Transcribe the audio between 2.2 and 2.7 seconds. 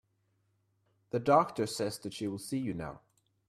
will see